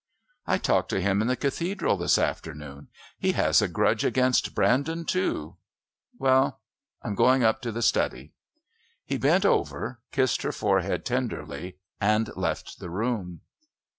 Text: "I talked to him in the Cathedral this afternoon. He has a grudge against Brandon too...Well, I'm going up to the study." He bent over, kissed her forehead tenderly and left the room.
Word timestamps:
"I 0.47 0.57
talked 0.57 0.89
to 0.89 0.99
him 0.99 1.21
in 1.21 1.27
the 1.27 1.35
Cathedral 1.35 1.95
this 1.95 2.17
afternoon. 2.17 2.87
He 3.19 3.33
has 3.33 3.61
a 3.61 3.67
grudge 3.67 4.03
against 4.03 4.55
Brandon 4.55 5.05
too...Well, 5.05 6.59
I'm 7.03 7.13
going 7.13 7.43
up 7.43 7.61
to 7.61 7.71
the 7.71 7.83
study." 7.83 8.33
He 9.05 9.19
bent 9.19 9.45
over, 9.45 9.99
kissed 10.11 10.41
her 10.41 10.51
forehead 10.51 11.05
tenderly 11.05 11.77
and 11.99 12.35
left 12.35 12.79
the 12.79 12.89
room. 12.89 13.41